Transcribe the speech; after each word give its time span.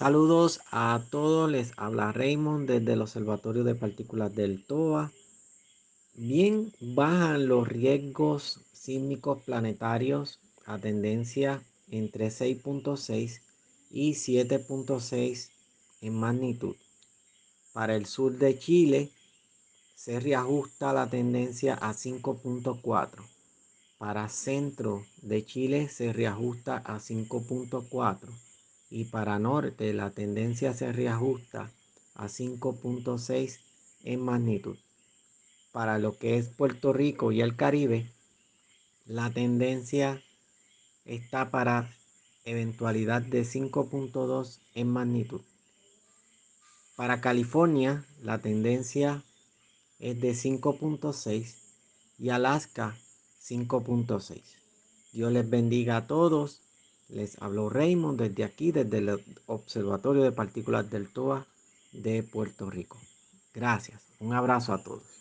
Saludos 0.00 0.62
a 0.70 1.04
todos, 1.10 1.50
les 1.50 1.72
habla 1.76 2.10
Raymond 2.10 2.66
desde 2.66 2.94
el 2.94 3.02
Observatorio 3.02 3.64
de 3.64 3.74
Partículas 3.74 4.34
del 4.34 4.64
TOA. 4.64 5.12
Bien, 6.14 6.72
bajan 6.80 7.48
los 7.48 7.68
riesgos 7.68 8.60
sísmicos 8.72 9.42
planetarios 9.42 10.40
a 10.64 10.78
tendencia 10.78 11.62
entre 11.90 12.28
6.6 12.28 13.42
y 13.90 14.12
7.6 14.12 15.50
en 16.00 16.14
magnitud. 16.14 16.76
Para 17.74 17.94
el 17.94 18.06
sur 18.06 18.38
de 18.38 18.58
Chile 18.58 19.10
se 19.96 20.18
reajusta 20.18 20.94
la 20.94 21.10
tendencia 21.10 21.74
a 21.74 21.92
5.4. 21.92 23.22
Para 23.98 24.30
centro 24.30 25.04
de 25.20 25.44
Chile 25.44 25.90
se 25.90 26.14
reajusta 26.14 26.78
a 26.78 26.98
5.4 27.00 28.49
y 28.90 29.04
para 29.04 29.38
norte 29.38 29.94
la 29.94 30.10
tendencia 30.10 30.74
se 30.74 30.92
reajusta 30.92 31.72
a 32.14 32.26
5.6 32.26 33.60
en 34.02 34.20
magnitud. 34.20 34.76
Para 35.72 35.98
lo 35.98 36.18
que 36.18 36.36
es 36.36 36.48
Puerto 36.48 36.92
Rico 36.92 37.30
y 37.30 37.40
el 37.40 37.54
Caribe, 37.56 38.12
la 39.06 39.30
tendencia 39.30 40.22
está 41.04 41.50
para 41.50 41.96
eventualidad 42.44 43.22
de 43.22 43.42
5.2 43.42 44.58
en 44.74 44.88
magnitud. 44.88 45.42
Para 46.96 47.20
California, 47.20 48.04
la 48.20 48.40
tendencia 48.40 49.24
es 50.00 50.20
de 50.20 50.32
5.6 50.32 51.54
y 52.18 52.30
Alaska 52.30 52.96
5.6. 53.42 54.42
Dios 55.12 55.32
les 55.32 55.48
bendiga 55.48 55.96
a 55.96 56.06
todos 56.06 56.60
les 57.12 57.40
habló 57.42 57.68
Raymond 57.68 58.20
desde 58.20 58.44
aquí, 58.44 58.72
desde 58.72 58.98
el 58.98 59.24
Observatorio 59.46 60.22
de 60.22 60.32
Partículas 60.32 60.90
del 60.90 61.12
TOA 61.12 61.46
de 61.92 62.22
Puerto 62.22 62.70
Rico. 62.70 62.98
Gracias. 63.54 64.02
Un 64.20 64.34
abrazo 64.34 64.72
a 64.72 64.82
todos. 64.82 65.19